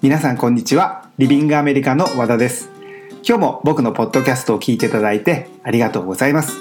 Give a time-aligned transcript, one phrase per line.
[0.00, 1.10] 皆さんこんにちは。
[1.18, 2.70] リビングアメリカの和田です。
[3.26, 6.56] 今日も僕のポッドキャストを聞いていただいてありがとうございます、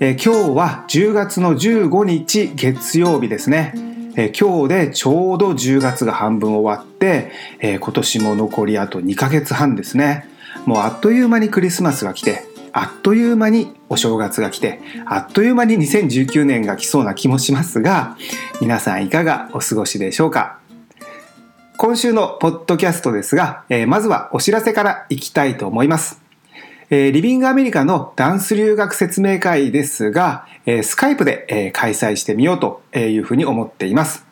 [0.00, 3.72] えー、今日は10月の15日月曜日ですね、
[4.16, 7.30] えー、今日でちょうど10月が半分終わって、
[7.60, 10.28] えー、今年も残りあと2ヶ月半ですね。
[10.66, 12.42] もうあっという間にクリスマスが来て
[12.72, 18.16] あっという間にお正月が来てあっという間に2019年が来そうな気もしますが
[18.60, 20.59] 皆さんいかがお過ごしでしょうか？
[21.82, 26.20] 今週のポッドキャストですが、えー、まずはお知らせからいきたいと思います。
[26.90, 34.26] えー、リビングアメリカのダンス留学説明会ですが、えー、スカイプで、え、開催してみようというふうに思っています。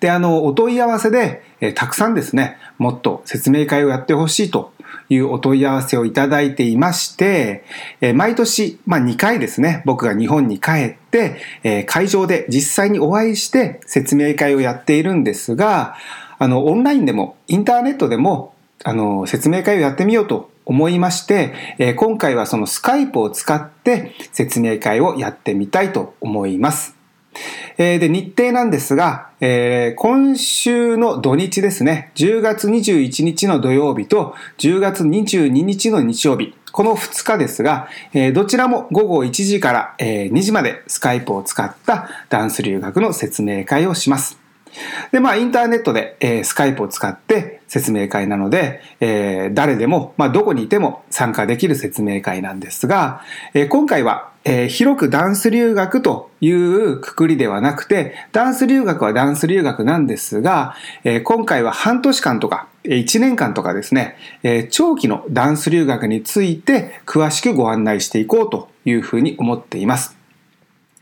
[0.00, 4.72] で、あの、お問い合わせで、え、たくさんですね、もっと説明会をやってほしいと
[5.10, 7.62] いうお問い合わせをいただいていまして、
[8.00, 15.94] え、毎年、まあ2回ですね、僕が日本に帰って、え、会場で実際にお会いして説明会をやっているんですが、
[16.42, 18.52] あの、オンラインでも、インターネットでも、
[18.82, 26.96] あの、説明会をやってみようと思いまして、えー、今回はそのスカイプを使って説明会をやってみたいと思います。
[27.78, 44.41] えー、で、日程なんですが、えー、今週の土日ですね、10月21日の土曜日と10月22日の日曜日、この2日ですが、えー、どちらも午後1時から、え、2時までスカイプを使ったダンス留学の説明会をします。
[45.10, 53.22] で、まあ、インターネットで、えー、スカイプを使って説明会なので、えー、誰でも、まあ、どこにいても参加できる説明会なんですが、
[53.54, 70.21] えー、今回は、えー、広くダンス留学というくくりではなくて、ダンス留学はダンス留学なんですが、えー、今回は半年間とか、1年間とかですね、えー、長期のダンス留学について詳しくご案内していこうというふうに思っています。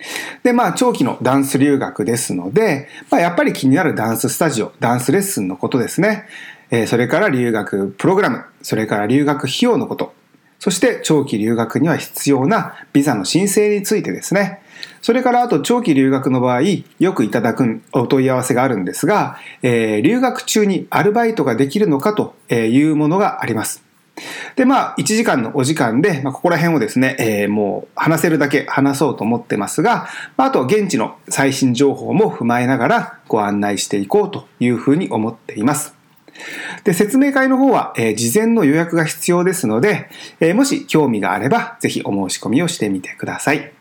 [0.43, 6.27] で、まあ、長期のダンス留学ですので、まあ、やっぱり気になるダンススタジオ、ダンスレッスンのことですね。
[6.70, 10.15] えー、それから留学プログラム、それから留学費用のこと、
[10.59, 14.61] そして長期留学には必要なビザの申請についてですね。
[15.03, 16.62] それからあと長期留学の場合、
[16.99, 23.90] よくいただくお問い合わせがあるんですが、えー、留学中にアルバイトができるのかというものがあります。
[24.56, 35.94] で、まあ、1時間のお時間で、まあ、ここら辺をですね、えー、もう話せるだけ話そうと思ってますが、まあ、あと現地の最新情報も踏まえながらご案内していこうというふうに思っています。
[36.84, 40.08] で、説明会の方は、えー、事前の予約が必要ですので、
[40.41, 43.72] えー、もし興味があれば、ぜひお申し込みをしてみてください。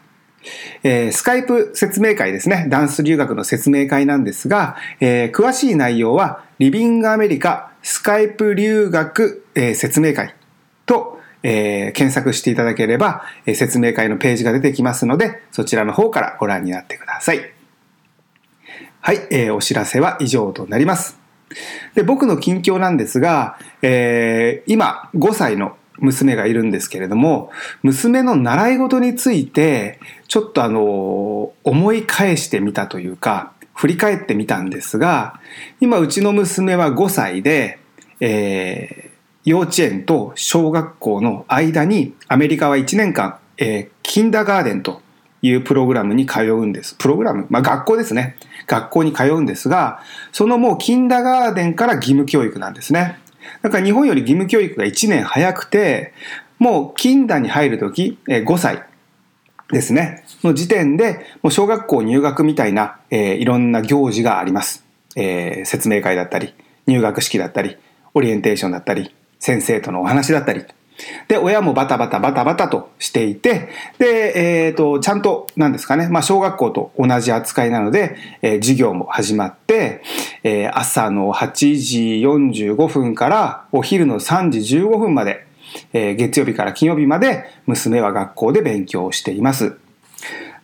[0.83, 2.65] えー、スカイプ説明会ですね。
[2.69, 10.35] ダンス留学の説明会なんですが、えー、詳しい内容は、リビングアメリカスカイプ留学、えー、説明会
[10.85, 17.39] と、えー、検索していただければ、えー、説明会のページが出てきますので、そちらの方からご覧になってください。
[19.01, 21.17] はい、えー、お知らせは以上となります。
[21.95, 27.49] で僕の近況なんですが、えー、今5歳の娘がいるんですけれども、
[27.81, 35.39] 娘の習い事について、ちょっとあの、思い返してみたというか、振り返ってみたんですが、
[35.79, 37.79] 今うちの娘は5歳で、
[38.19, 45.01] えー、幼稚園と小学校の間にアメリカは1年間、えー、キンダーガーデンと
[45.41, 46.93] いうプログラムに通うんです。
[46.95, 47.47] プログラム？
[47.49, 48.35] まあ学校ですね。
[48.67, 50.01] 学校に通うんですが、
[50.33, 53.17] そのもうキンダーガーデンから義務教育なんですね。
[53.61, 56.11] だから日本より義務教育が1年早くて、
[56.57, 58.83] もうキンダーに入るとき、5歳
[59.71, 60.23] ですね。
[60.43, 64.83] の時点で、もう小学校入学みたいな、えー、いろんな行事があります。
[65.15, 66.53] えー、説明会だったり、
[66.87, 67.77] 入学式だったり、
[68.13, 70.65] オリエンテーションだったり、先生とのお話だったり。
[71.27, 73.69] で、親もバタバタバタバタとしていて、
[73.99, 80.01] で、えっ、ー、と、ちゃんと、なんですかね、まあ、小学校と同じ扱いなので、えー、授業も始まって、
[80.43, 85.45] えー、朝の8時45分からお昼の3時15分まで、
[85.93, 89.77] えー、月曜日から金曜日まで娘は学校で勉強をしています。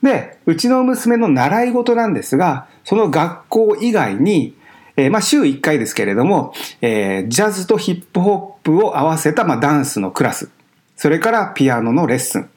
[0.02, 4.56] で、うちの娘の習い事なんですが、その学校以外に、
[4.98, 10.50] えー、まあ週1回ですけれども、えー、ジャズとヒップホップを合わせた、まあ、ダンスのクラス、
[10.96, 12.50] それからピアノのレッスン、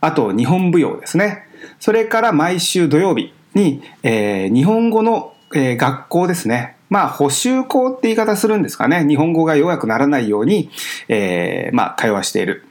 [0.00, 1.46] あと日本舞踊ですね。
[1.80, 6.76] それから毎週土曜日に、えー、日本語の、えー、学校ですね。
[6.92, 9.06] まあ、補習校って言い方するんですかね。
[9.08, 10.68] 日本語が弱くならないように、
[11.08, 12.66] えー、まあ、会話している。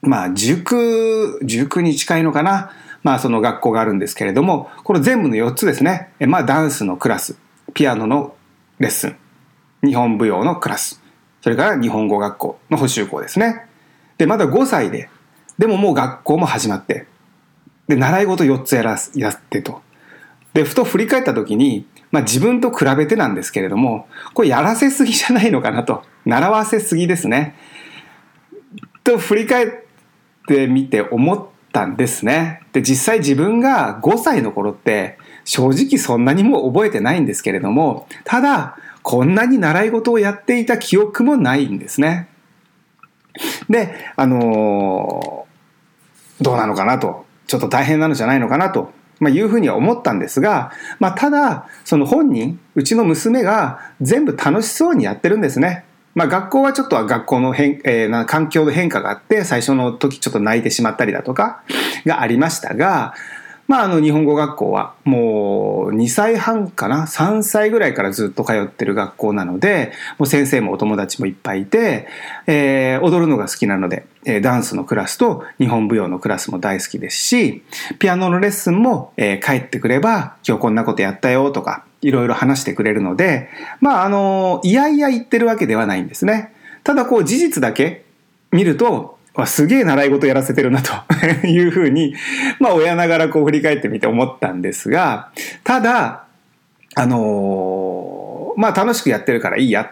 [0.00, 2.72] まあ、塾、塾に近いのかな。
[3.04, 6.08] まあ、その学校があるんですけれども、これ全部の4つですね。
[6.18, 7.36] まあ、ダンスのクラス、
[7.72, 8.34] ピアノの
[8.80, 9.16] レッスン、
[9.84, 11.00] 日本舞踊のクラス、
[11.40, 13.66] それから日本語学校の補習校ですね。
[14.18, 15.08] で、まだ5歳で、
[15.56, 17.06] でももう学校も始まって、
[17.86, 19.82] で、習い事4つやらやってと。
[20.54, 26.02] で、ふと振り返った時に、まあ自分と比べてなんですけれども、これやらせすぎじゃないのかなと。
[26.24, 27.56] 習わせすぎですね。
[29.02, 29.70] と振り返っ
[30.46, 32.62] てみて思ったんですね。
[32.72, 42.28] で、実際自分が5歳の頃って正直そんなにも覚えてないんですけれども、ただ、こんなに習い事をやっていた記憶もないんですね。
[43.68, 47.24] で、あのー、どうなのかなと。
[47.46, 55.84] ちょっと大変なのじゃないのかなとまあ、いうふうには思ったんですが、まあ、ただ、その本人、うちの娘が全部楽しそうにやってるんですね。
[56.16, 61.62] まあ、学校はちょっとは学校の変、えー、環境の変化があって、最初の時ちょっと泣いてしまったりだとか
[62.04, 63.14] がありましたが、
[63.68, 72.06] まあ、あの、日本語学校はもう2歳半かな ?3 歳ぐらいからずっと通ってる学校なので、もう先生もお友達もいっぱいいて、
[72.46, 77.62] えー、踊るのが好きなので、えー、ダンスのクラスと日本舞踊のクラスも大好きですし、
[77.98, 83.48] ピアノのレッスンも、えー、帰ってくれば、今日こんなことやったよとか、いろいろ話してくれるので、
[83.80, 86.52] まあ、あの、いやいや言ってるわけではないんですね。
[86.84, 88.04] ただこう事実だけ
[88.50, 89.11] 見ると、
[89.46, 90.92] すげえ習い事やらせてるなと
[91.46, 92.14] いうふうに、
[92.60, 95.30] まあ親ながらこう振り返ってみて思ったんですが、
[95.64, 96.24] ただ、
[96.94, 99.90] あのー、まあ楽しくやってるからいいやっ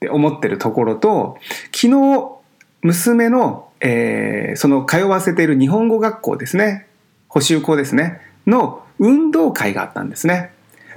[0.00, 1.38] て思ってるところと、
[1.74, 2.28] 昨日、
[2.82, 6.86] 娘の、えー、その通わせている日本語学校ですね、
[7.28, 10.50] 補習校ですね、の運動会があったんですね。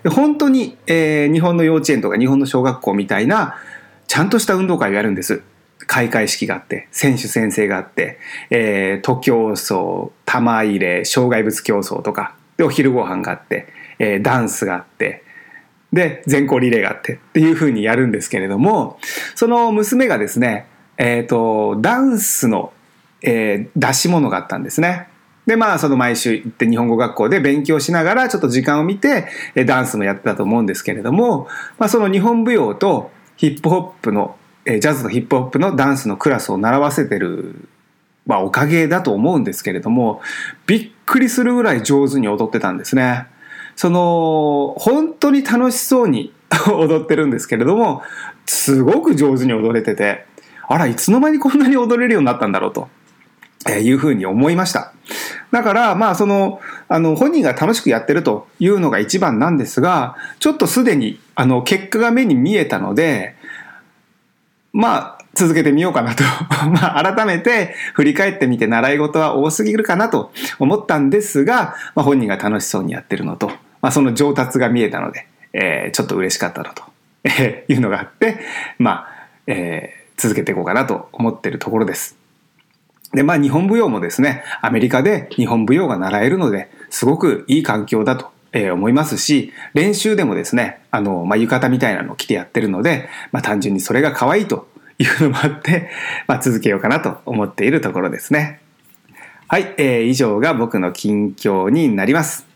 [0.09, 3.55] 本当に、えー、日本の幼稚園とか日本の小学校みたいな、
[4.07, 5.41] ちゃんとした運動会をやるんです。
[5.95, 8.19] 開会式があって、選手宣誓があって、
[8.49, 13.67] えー、徒競走、玉入れ、障害物競争とか、で、お昼ご飯があって、
[13.99, 15.23] えー、ダンスがあって、
[15.93, 18.99] で、全校リレーがあってっていう風にやるんですけれども、
[19.35, 22.73] その娘がですね、えっ、ー、と、ダンスの、
[23.21, 25.07] えー、出し物があったんですね。
[25.45, 29.29] で、まあ、その毎週行って日本語学校で勉強しながら、ちょっと時間を見て、
[29.65, 31.47] ダンスもやってたと思うんですけれども、
[31.77, 37.67] まあ、その日本舞踊とヒップホップのえジャズとヒップホップのダンスのクラスを習わせてる、
[38.25, 40.21] まあ、おかげだと思うんですけれども、
[40.65, 43.27] びっくりするぐらい上手に踊ってたんですね。
[43.75, 46.33] その、本当に楽しそうに
[46.67, 48.01] 踊ってるんですけれども、
[48.45, 50.25] すごく上手に踊れてて、
[50.67, 52.89] あら、いつの間にこんなに踊れるようになったんだろうと。
[53.67, 54.93] えいうふうに思いました。
[55.51, 63.35] だから、まあ、その、あの、本人が楽しくやってるというのが一番なんですが、ちょっとすでに、あの、結果が目に見えたので、
[64.77, 66.23] まあ、続けてみようかなと
[66.69, 73.47] まあ、改めて振り返ってみて習い事は多すぎるかなと思ったんですが、まあ、本人が楽しそうにやってるのと、
[73.81, 76.83] まあ、その上達が見えたので、えー、ちょっと嬉しかったのと、
[77.23, 78.37] えー、いうのがあって、
[78.77, 79.07] まあ、
[79.47, 82.17] えー、続けていこうかなと思ってるところです。
[83.13, 95.89] で、まあ、日本舞踊もですね、アメリカで日本舞踊が習えるので、すごくいい環境だとえー、思いますし、練習でもですね、あの、まあ、浴衣みたいなのを着てやってるので、まあ、単純にそれが可愛いというのもあって、
[96.25, 98.61] まあ、続けようかなと思っているところですね。
[99.49, 102.47] はい、えー、以上が僕の近況になります。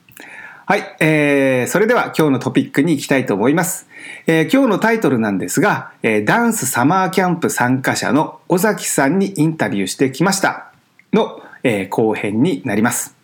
[0.65, 3.89] はい、えー、それでは今日のトピックに行きたいと思います。
[4.25, 10.71] えー、今日のタイトルなんですが、えー、ダンスサマーキャンプ参加者の尾崎さんにインタビューしてきました
[11.11, 13.17] の、えー、後編になります。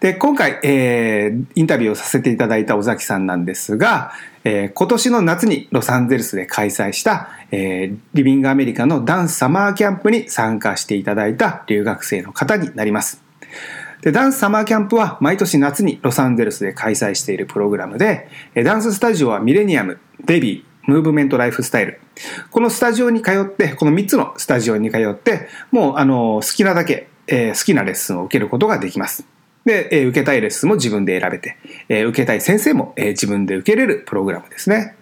[0.00, 4.12] で、今回、えー、インタビューをさせていただいた尾崎さんなんですが、
[4.44, 13.22] えー、今年の夏にロサンゼルスで開催した、えー、リビングアメリカのダンスサマーキャンプに参加していただいた留学生の方になります。
[14.02, 22.00] でダンスサマーキャンプは毎年夏にロサンゼルスで開催しているプログラムで、ダンススタジオはミレニアム、デビー、ムーブメントライフスタイル。
[22.50, 29.26] このスタジオに通って、この3つのスタジオに通って、もうあの好きなだけ、えー、好きなレッスンを受けることができます。
[29.66, 31.56] で、えー、受けたいレッスンも自分で選べて、
[31.88, 34.96] えー、受けたい先生も、えー、自分で受けれるプログラムですね。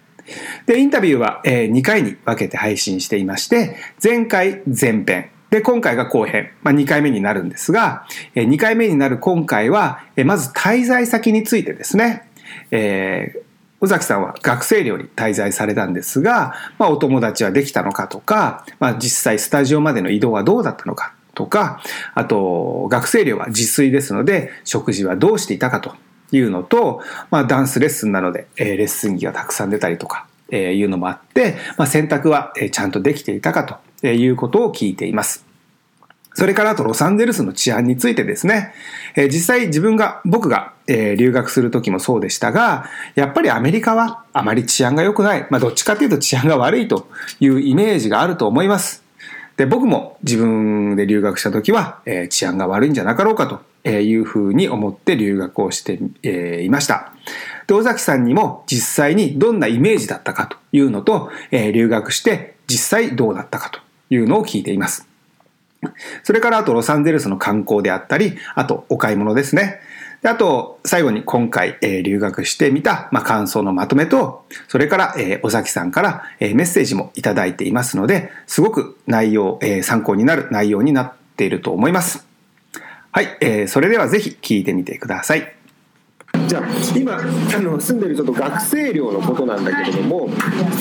[0.65, 12.27] で、インタビューは、えー、2回に分けて配信していまして、前回前編、で、今回が後編、まあ、2回目になるんですが、えー、2回目になる今回は、えー、まず滞在先についてですね、
[12.71, 13.39] えー、
[13.81, 21.13] 尾崎さんは学生寮に滞在されたんですが、まあ、お友達はできたのかとか、まあ、実際スタジオまでの移動はどうだったのか。
[21.35, 21.81] とか、
[22.15, 25.93] あと、学生寮は自炊ですので、食事はどうしていたかと
[26.31, 35.45] いうのと、まあ、ダンスレッスンなので、えー、レッスン着がたくさん出たりとか、えー、いうのもあって、まあ、選択は、え、ちゃんとできていたかということを聞いています。
[36.33, 38.73] それからあとロサンゼルスの治安についてですね、
[39.15, 45.47] えー、実際自分が、僕が、えー、留学する時もそうでしたが、やっぱりアメリカはあまり治安が良くない。
[45.49, 47.07] まあどっちかというと治安が悪いと
[47.39, 49.04] いうイメージがあると思います。
[49.57, 57.13] で僕も自分で留学した時は、えー治安が悪いんじゃなかろうかというふうに思って留学をして、えーいました。
[57.67, 65.07] で尾崎さんにも実際にどんなイメージだったかというのと、えー留学して実際どうだったかというのを聞いています。
[66.23, 69.79] それからあとロサンゼルスの観光であったり、あとお買い物ですね。
[70.29, 82.25] あと最後に今回、えー留学してみた、まあ、感想のまとめと、それから、えー尾崎さんから、えーメッセージもいただいていますので、すごく内容、えー参考になる内容になっていると思います。
[83.11, 85.54] はい、えーそれではぜひ聞いてみてください。
[86.47, 86.63] じゃあ
[86.95, 87.21] 今あ
[87.61, 90.29] の住んでるちょっと学生寮のことなんだけれども、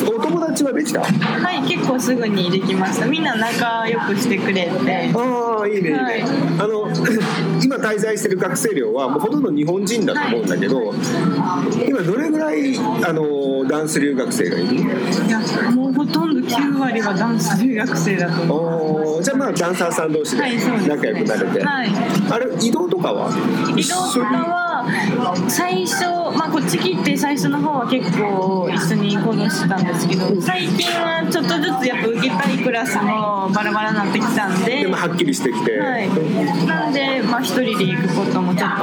[0.07, 1.01] お友達はできた？
[1.01, 3.07] あはい、結構すぐにできました。
[3.07, 4.71] みんな仲良くしてくれて。
[5.15, 6.23] あいいねいいね、はい。
[6.23, 6.89] あの
[7.63, 10.93] 今滞在してる学生寮はもうほとんど日本人だと思うんだけど、
[11.87, 14.75] 今どれぐらいあのダンス留学生がいる？
[14.75, 14.81] い
[15.31, 15.41] や、
[15.71, 19.23] もうほとんど9割はダンス留学生だと思う。
[19.23, 20.43] じゃあまあダンサーさん同士で
[20.87, 21.89] 仲良くなれて、はい。
[22.31, 23.31] あれ移動とかは？
[23.77, 24.74] 移動とかは
[25.49, 26.05] 最初、
[26.37, 36.09] まあ、こっち来て最初の方は結構一緒に行動してたんですけど最近はちょっとずつやっぱ受けたいクラスもバラバラになってきたんででもはっきりしてきて、はい、
[36.67, 38.77] なんで、まあ、一人で行くこともちょっと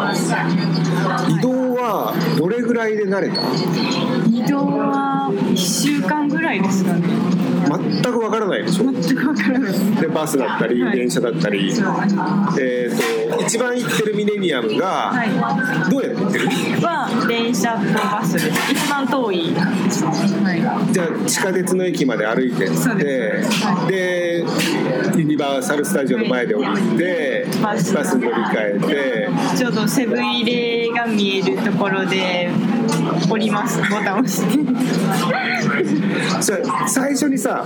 [1.32, 3.42] 移動はどれぐらいで慣れた？
[4.30, 5.11] 移動は1
[5.62, 7.08] 週間ぐらいですかね。
[7.62, 8.92] 全くわからないでしょ。
[8.92, 9.74] 全く分からない。
[10.02, 10.98] でバスだったり、はい。
[10.98, 11.86] 電車だったり、そう
[12.60, 16.46] えー、と一番行ってるミレニアムが、はどうやって行ってる？
[16.46, 16.50] い
[16.82, 18.72] は電車とバスです。
[18.74, 19.54] 一番遠い。
[19.54, 20.94] はい。
[20.94, 23.44] じゃあ地下鉄の駅まで歩いてって
[23.88, 24.44] で
[25.16, 27.94] ユニバーサル・スタジオの前で降りて、バス。
[27.94, 29.58] 乗り換えて。
[29.58, 32.50] ちょうどセブン入れが見えるところで
[33.32, 33.80] 降ります。
[33.80, 34.60] ボタンを押して。
[36.88, 37.64] 最初にさ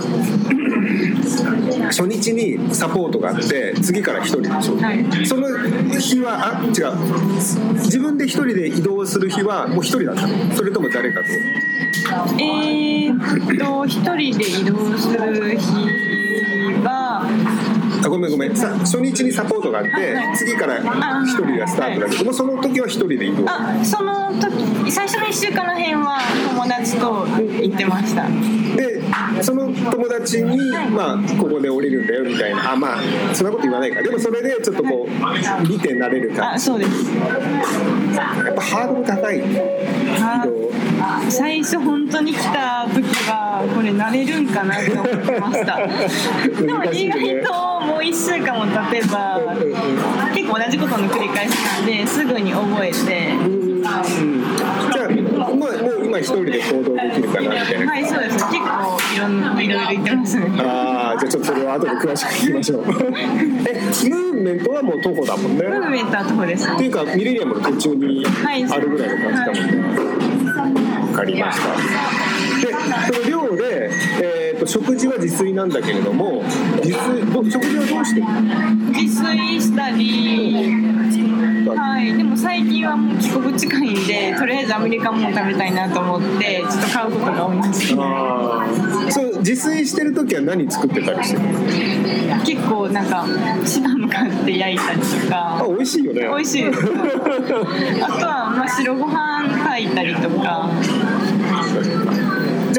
[1.86, 5.26] 初日にサポートがあって次から一人でしょ、はい。
[5.26, 5.48] その
[5.98, 6.94] 日はあ違う。
[7.74, 10.54] 自分で一人で移動する日はもう一人だったの？
[10.54, 11.26] それとも誰かと？
[12.40, 15.66] えーっと一人で移動する日。
[15.66, 16.15] は
[18.06, 18.56] あごめんごめん。
[18.56, 20.78] さ初日にサポートがあってはい次から
[21.24, 23.44] 一人がスタートだけどもその時は一人で移動。
[23.48, 28.26] あその時最初の1週間の辺は友達と行ってました。
[28.76, 28.95] で
[29.42, 33.00] その友達に、まあ、ここで降りるんだよみたいなあまあ
[33.34, 34.02] そんなこと言わないか。
[34.02, 37.04] でもそれでちょっとこう見て慣れる感あそうです。
[37.04, 37.24] じや
[38.52, 39.42] っぱハードル高い。
[41.30, 45.78] 最初本当に来た時はこれ慣れるんかなと思ってました。
[46.62, 47.52] でも意外と
[47.86, 49.40] もう1週間も経てば
[50.34, 53.55] 結構同じことの繰り返しなんですぐに覚えて
[56.18, 57.92] うもう今一人で行動できるかなみたいな。
[57.92, 60.46] はいそうです結構いろんないろいろ言ってますね。
[60.60, 62.82] ああじゃあちょっとそれは後で詳しく聞きましょう。
[62.82, 65.64] えムーブメントはもう徒歩だもんね。
[65.64, 68.64] ムーブメントは徒歩ですっていうかミレニアムの途中にはい。
[68.64, 72.26] あるぐらいの感じだもんね、わかりました。
[72.60, 72.72] で
[73.12, 73.90] その寮で、
[74.22, 76.42] えー、と食事は自炊なんだけれども
[76.82, 78.26] 自炊ど食事はどうしてる
[78.92, 80.95] 自炊したり
[81.74, 82.16] はい。
[82.16, 88.66] でも最近はもう帰国近いんでとりあえずアメリカンもの食べたいなと思ってちょっと買うことが多いんですあ
[89.08, 91.42] あそう自炊してる時は何作ってたりしてる
[92.44, 93.26] 結構なんか
[93.64, 96.20] シナム買って焼いたりとあか美味しいよね。
[96.22, 96.64] 美味しい。
[96.64, 100.68] で すあとはまあ白ご飯炊いたりとか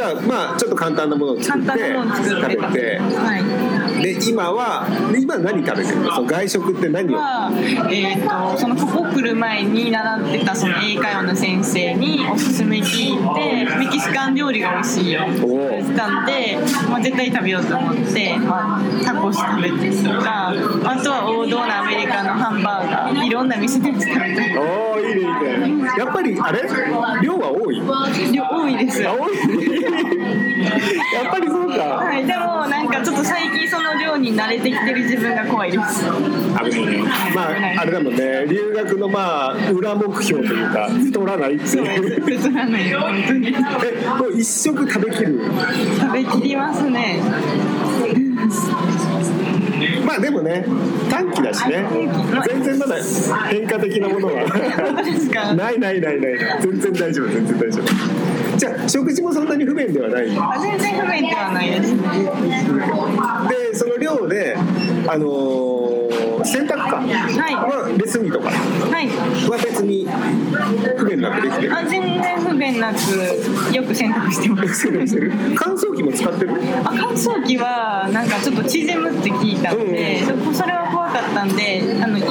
[0.07, 1.75] じゃあまあちょっと簡単なものを作って食
[2.47, 2.97] べて。
[2.99, 4.01] はい。
[4.01, 6.13] で今はで今何食べてるの？
[6.13, 7.17] その外食って何を？
[7.17, 7.49] は、
[7.91, 16.57] えー、とそのここ来る前に習ってたその英会話の先生におすすめ聞いてメキシカン料理が美味しいよって言ってたんで、
[16.89, 20.53] まあ、絶対食べようと思って、まあ、タコス食べてとかあ
[21.03, 24.47] とは王道のアメリカのハンバーガーいろんな店で食べた。
[24.47, 25.21] りおおいいね
[25.67, 25.89] いいね。
[25.97, 26.61] やっぱりあれ？
[27.23, 27.81] 量は多い？
[28.31, 29.07] 量多いです。
[29.07, 29.33] あ多い
[30.63, 31.77] やっぱりそうか。
[31.77, 36.05] はい、でもなんかちょっと最近その量に慣れてきてる自分が怖いです。
[36.05, 36.13] あ
[37.35, 38.45] まああれだもんね。
[38.47, 42.09] 留学のまあ裏目標というか太らないっていう。
[42.09, 42.21] です。
[42.21, 43.47] 普通なのよ本当に。
[43.47, 43.51] え
[44.07, 45.41] もう一食食べきる？
[45.99, 47.19] 食べきりますね。
[50.05, 50.65] まあでもね
[51.09, 51.85] 短期だしね。
[52.47, 52.95] 全然まだ
[53.49, 54.43] 変化的なものは。
[55.55, 56.39] ないないないない。
[56.61, 58.16] 全然大丈夫全然大丈夫
[58.57, 62.01] じゃあ食事もそんなに不便ではないあ全然不便ではないですね。
[63.71, 64.55] でその寮で
[65.07, 65.96] あのー
[66.37, 66.97] の洗濯か。
[66.97, 68.49] はレスミとか。
[68.49, 69.07] はい。
[69.07, 70.07] は別に
[70.97, 71.75] 不便なくできてる。
[71.77, 74.87] あ全然不便なくよく洗濯してます。
[75.55, 76.51] 乾燥機も使ってる？
[76.83, 82.23] あ乾燥機はなんかちょっと縮むって聞いたんで、それは怖かったんであのい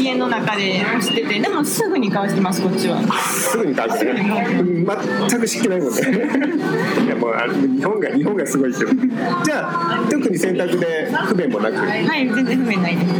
[0.00, 3.00] 家の中で干しててでもすぐに乾きますこっちは。
[3.20, 4.86] すぐに乾くねうん
[5.28, 6.00] 全く湿気ないもんね
[7.04, 7.32] いやもう
[7.78, 8.90] 日本が日本がすごいけど
[9.44, 11.76] じゃあ特に洗濯で不便もなく？
[11.76, 13.14] はい全然不便ないです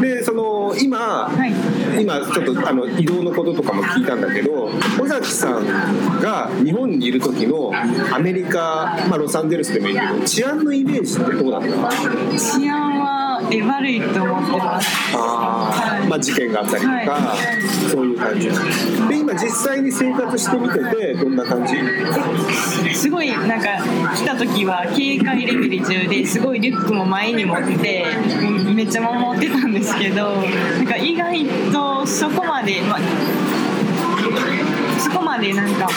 [0.00, 2.02] でその今、はい。
[2.02, 4.70] 今ちょっとあの移動のこととかも聞いたんだけど
[5.02, 7.70] 尾崎さんが日本にいる時の
[8.14, 11.68] アメリカ、まあ、ロサンゼルスでもいいけど治安のイメージってどうだった？
[12.38, 12.89] 治安は
[13.52, 14.88] え悪いと思ってます。
[15.14, 16.08] あー。
[16.08, 17.36] まあ、事件があったりとか、は
[17.90, 18.48] そういう感じ。
[18.48, 21.76] で今実際に生活してみててどんな感じ？
[22.94, 23.78] すごいなんか
[24.16, 28.04] 来た時は警戒レベル10ですごいリュックも前に持って
[28.42, 33.00] うんめっちゃ守ってたんですけどなんか意外とそこまで、まあ、
[34.98, 35.88] そこまでなんか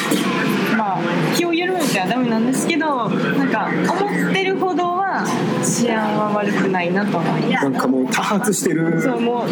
[0.84, 1.00] まあ
[1.36, 5.24] 気を緩めてはダメなんですけどなんか思ってるほどは
[5.64, 7.70] 治安は悪くないなと思います。
[7.70, 9.02] なんかもう多発してる。
[9.02, 9.48] そうもう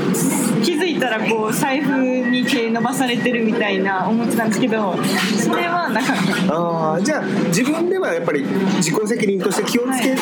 [0.61, 1.97] 気づいたらこう財布
[2.29, 4.95] に手伸ばされてるみたいな思ってたんですけど
[5.39, 6.53] それはなかった。
[6.53, 10.17] あーじゃあ自分ではやっぱり自己責任として気をつけて、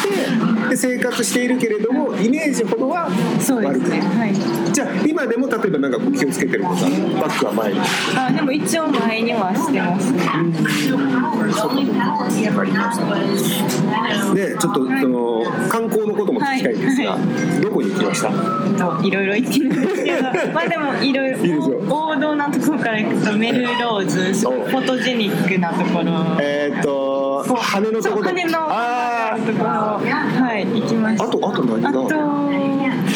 [0.69, 3.99] で生活しているけれどもイメージほどはそうですね。
[4.01, 4.71] はい。
[4.71, 6.87] じゃあ今でも例えばなんか気をつけてることバ
[7.27, 7.79] ッグは前に。
[8.15, 10.98] あでも一応前にはしてますわかりました
[14.35, 17.17] でちょっとその観光のことも聞きたいんですが、は
[17.61, 18.29] どこに行きました？
[18.99, 20.21] といろいろ言ってるんですけど
[20.53, 21.37] まあでもいろいろ
[21.89, 26.11] 王道なところから行くとメルローズフおォトジェニックなところ。
[26.41, 27.19] えーっと
[27.59, 29.69] 羽のところ羽のあところ。
[29.69, 29.99] は
[30.57, 31.23] い行きました。
[31.23, 32.48] ああとあと何があと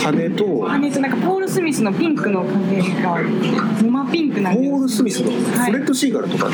[0.05, 3.17] 羽と羽となんかポール・スミスのピンクの影が
[3.81, 4.69] 真ピンクなんです。
[4.71, 5.31] ポール・スミスの？
[5.31, 5.71] はい。
[5.71, 6.49] フレッド・シーガルとか、あ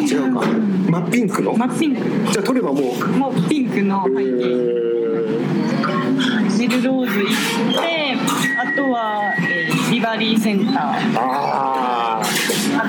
[0.00, 0.46] 違うか。
[0.46, 1.52] 真っピンクの？
[1.56, 2.02] 真ピンク。
[2.32, 2.84] じゃあ取ればもう。
[3.08, 4.30] もうピンクのえ背景ー。
[6.58, 7.28] メルローズ行っ
[7.82, 8.16] て
[8.60, 10.76] あとは、えービバリーセンター。
[11.16, 12.24] ああ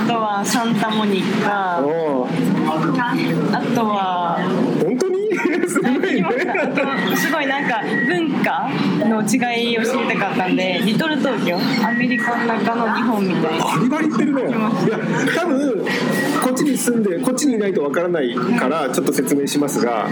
[0.07, 1.77] とはサンタモニあカ
[3.57, 4.37] あとは
[4.83, 5.21] 本当に？
[5.67, 6.27] すごいね。
[7.15, 8.69] すごいなんか文化
[9.11, 11.57] の違いを知りたかったんでリトル東京？
[11.85, 13.65] アメリカの中の日本みたいな。
[13.65, 14.41] バリバリ言ってるね。
[14.41, 14.59] いや
[15.35, 15.85] 多分
[16.43, 20.07] こっちに住んでこっちにいないとわからないからちょっと説明しますが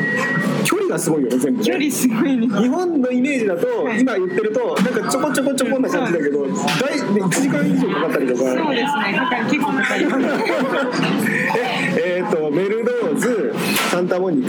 [0.64, 1.66] 距離がすごいよね全部ね。
[1.66, 2.48] 距離すごいね。
[2.48, 4.02] 日本のイメージだとはい。
[4.02, 8.40] 今言ってるとなんかちょこちょこちょこな感じだけど大1時間以上かかったりとか。
[8.40, 9.18] そうですね。
[9.18, 10.18] かかる結構かかります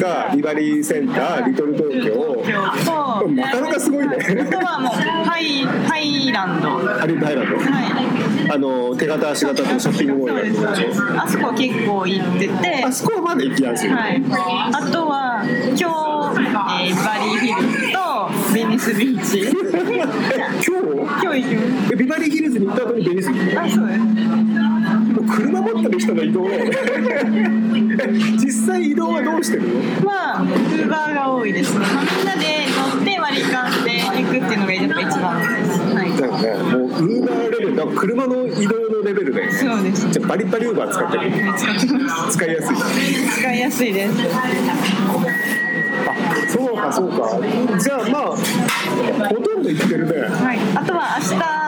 [0.00, 2.42] カビバリーセンターリトル東京。
[2.42, 3.20] 東京。
[3.20, 4.16] となかなかすごいね。
[4.16, 6.68] あとはもうハイハイランド。
[6.68, 7.56] はハリハイランド。
[7.56, 8.52] い。
[8.52, 12.84] あの手形足形のショッピングモールがあるそうとこでしょですあそこ結構行ってて。
[12.84, 14.22] あそこはまだ行きやすい、はい、
[14.72, 15.84] あとは今日、
[16.80, 19.40] えーバリーヒルズとベニスビーチ。
[19.40, 19.50] え
[20.66, 20.90] 今日？
[21.22, 24.00] 今日行きまえビバリーヒルズに行った後にベニスに行っすあそうです
[25.10, 26.48] 車持ってる人の移動。
[26.48, 26.76] だよね
[28.02, 29.68] え実際移動はどうしてるの？
[30.04, 35.80] まあウーバーが多いですね、まあ、みんなで乗って割り勘して行くっていうのがやっぱ一番です。
[35.94, 36.08] はい。
[36.16, 39.50] だよねもうウーバーレベルだ車の移動のレベルで。
[39.52, 40.08] そうです。
[40.10, 41.30] じゃあバリバリウーバー使ってる。
[41.56, 42.36] 使ってます。
[42.36, 42.76] 使いやすい。
[42.76, 44.14] 使いやすいです。
[46.06, 46.14] あ
[46.48, 47.40] そうかそうか。
[47.78, 50.12] じゃあまあほとんど行ってるね。
[50.22, 51.59] はい、あとは明日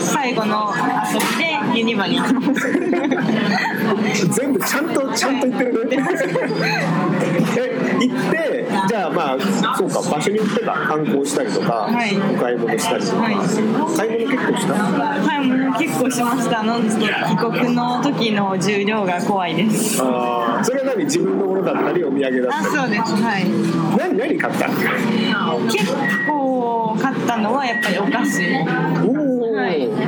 [0.00, 0.72] 最後の
[1.12, 2.18] 遊びでユニバに。
[2.20, 2.70] 行きます
[4.28, 5.88] 全部ちゃんとちゃんと行ってる。
[5.88, 5.96] ね
[7.56, 7.60] え
[8.00, 9.36] 行ってじゃあまあ
[9.76, 12.16] そうか場所によってか観光したりとか、はい。
[12.16, 13.36] お買い物したりとか、はい。
[13.96, 14.74] 買い物結構した
[15.26, 16.62] 買い物結構しました。
[16.62, 20.00] なんですけど帰国の時の重量が怖いです。
[20.02, 21.04] あーそれは何？
[21.04, 22.48] 自分のものだったりお土産だったり。
[22.48, 23.14] あそうです。
[23.22, 23.48] はい。
[23.98, 24.68] 何何買った？
[25.70, 25.92] 結
[26.26, 28.42] 構買ったのはやっぱりお菓子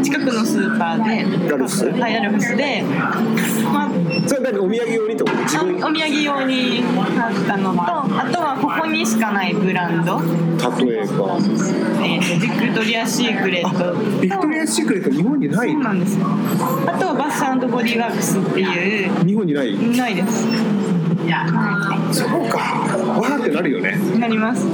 [0.02, 1.48] 近くのスーパーで。
[1.50, 1.86] ラルフス。
[1.86, 3.90] はいラルフスで、まあ
[4.26, 5.36] それは何お土産用にってこと？
[5.42, 11.38] 自あお分土産用に買ったのとあとはここにしかないブランド、例えば。
[12.04, 13.94] えーとビクトリア・シークレット。
[14.20, 15.72] ビクトリア・シークレット日本にない？
[15.72, 16.26] そうなんですよ。
[16.26, 19.26] あとはバスボディーワークスっていう。
[19.26, 19.76] 日本にない？
[19.96, 20.46] ないです
[22.12, 22.58] そうか。
[22.58, 23.96] わーってなるよね。
[24.18, 24.66] なります。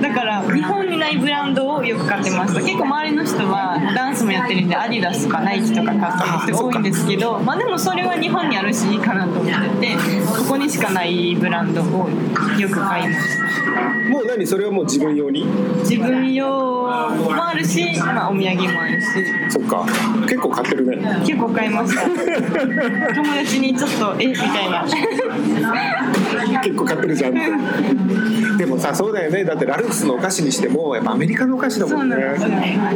[0.00, 12.08] だから日本にないブランドをよく買ってました結構周りの人はダンスもやってるんでアディダスとかナイキとか買ってる人多いんですけどまあでもそれは日本にあるしいいかなと思っててこここにしかないブランドを
[12.58, 13.40] よく買います。
[14.08, 14.46] もう何？
[14.46, 15.44] それはもう自分用に？
[15.80, 19.06] 自分用もあるし、まあ、お土産もあるし。
[19.50, 19.84] そっか。
[20.22, 20.96] 結構買ってるね。
[21.26, 22.02] 結構買いました。
[22.08, 24.86] 友達にちょっとえみたいな
[26.62, 27.32] 結構買ってるじゃん。
[27.32, 27.34] っ
[28.58, 29.44] てでもさそうだよね。
[29.44, 32.16] だってラルフスのお菓子にしてもやっぱアメリカのお菓子だもんね。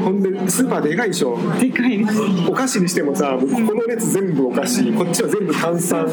[0.02, 1.38] ほんでスーパーでかいでしょ。
[1.60, 2.20] でかいです。
[2.48, 6.08] お菓子にしてもさここの列全部お菓子こっちは全部炭酸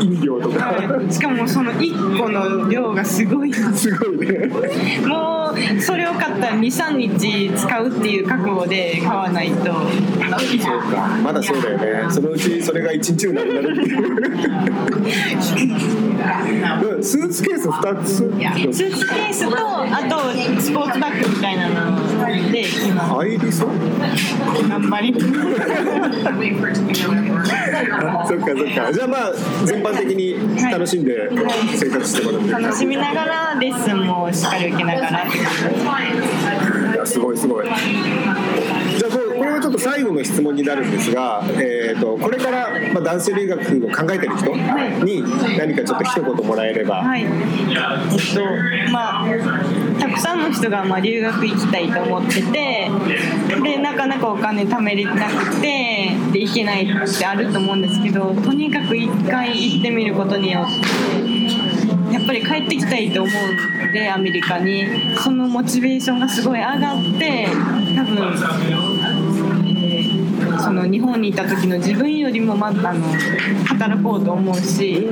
[0.00, 0.74] 飲料とか。
[1.10, 3.52] しかもその1個の量がすごい。
[3.52, 4.46] すごいね。
[5.06, 9.64] もうそれを買ったら23日使うっていう覚悟で買わないと。
[9.64, 11.18] そうか。
[11.22, 12.10] まだそうだよね。
[12.10, 13.98] そのうちそれが一日になくなるっていう
[17.00, 18.16] スーツケース2つ？
[18.16, 20.18] スーツケースとあと
[20.60, 21.96] スポーツバッグみたいなの
[22.52, 23.68] で入りそう
[24.68, 25.14] 頑張り。
[28.26, 28.92] そっかそっか。
[28.92, 29.32] じゃあまあ
[29.64, 30.34] 全般的に
[30.70, 31.30] 楽しんで
[31.76, 32.52] 生活してもらってる。
[32.62, 35.30] 楽しみながらレッスンもしっかり受けながらい
[36.96, 37.66] やすごいすごい。
[37.66, 44.54] じゃあょっと最後の質問になるんですが、えー、とこれから、まあ、ダンス留学を考えてる人
[45.04, 45.22] に
[45.58, 47.22] 何かちょっと一言もらえれば、はい。
[47.22, 49.28] えっとまあ
[50.00, 52.90] たくさんの人がまあ留学行きたいと思ってて
[53.62, 64.86] でなかなかお金貯めれなくてで行けないってあると思うんですけどとにかく一回行ってみることによってやっぱり帰ってきたいと思うのでアメリカに。
[65.18, 67.48] そのモチベーションがすごい上がって
[67.96, 68.87] 多分、
[70.58, 72.80] その日本にいた時の自分よりもまあの
[73.66, 75.08] 働こうと思うし。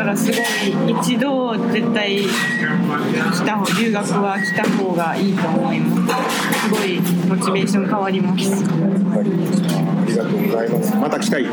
[0.00, 0.42] からすごい
[1.00, 2.26] 一度絶対来
[3.44, 6.68] た方留学は来た方がいいと思います。
[6.68, 8.64] すごいモチベーション変わります。
[8.64, 9.22] あ
[10.06, 10.96] りがとうございます。
[10.96, 11.46] また来たい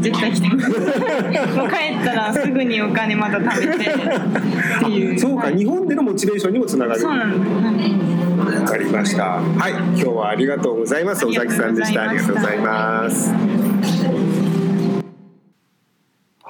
[0.00, 0.70] 絶対来てます。
[0.70, 5.18] もう帰ったらすぐにお金また貯めてっていう。
[5.18, 7.00] そうか日本でのモチベーションにもつながる。
[7.00, 7.84] そうなんで
[8.56, 9.24] す、わかりました。
[9.24, 11.24] はい今日はありがとうございます。
[11.24, 12.02] 尾崎さんでした。
[12.02, 13.32] あありがとうございます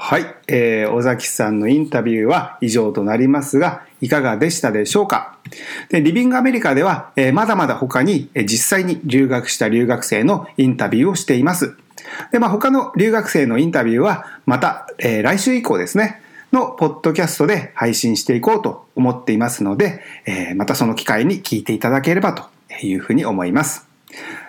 [0.09, 5.37] はい、えー、尾崎さんのインタビューは以上となりますが、いかがでしたでしょうか？
[5.89, 11.77] でリビングアメリカでは、えーまだまだ他に、えー実際に留学した留学生のインタビューをしています。
[12.31, 22.45] で、まあ、他の留学生のインタビューは、また、えー来週以降ですね、のポッドキャストで配信していこうと思っていますので、えーまたその機会に聞いていただければと
[22.81, 23.89] いうふうに思います。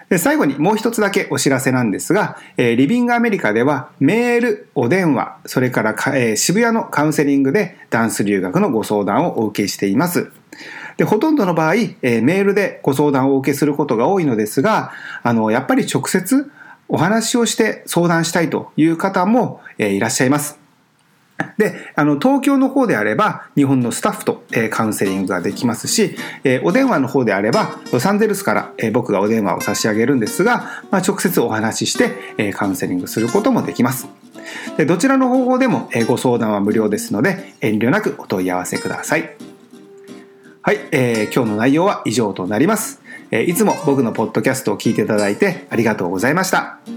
[0.10, 10.32] で最後にもう一つだけお知らせなんですが、えーリビングアメリカではメール、お電話、それからか、えー渋谷のカウンセリングでダンス留学のご相談をお受けしています。
[10.96, 14.92] で、ほとんどの場合、えーメールでご相談をお受けすることが多いのですが、
[15.24, 16.50] あの、やっぱり直接
[16.88, 20.67] お話をして相談したいという方も、えーいらっしゃいます。
[21.58, 34.08] で、あの、東京の方であれば、日本のスタッフと、えーカウンセリングができますし、えーお電話の方であれば、ロサンゼルスから、えー僕がお電話を差し上げるんですが、まあ、直接お話しして、えカウンセリングすることもできます。
[34.78, 39.36] でどちらの方法でも、えご相談は無料ですので、遠慮なくお問い合わせください。
[40.62, 43.02] はい、えー今日の内容は以上となります。
[43.32, 46.97] えいつも僕のポッドキャストを聞いていただいてありがとうございました。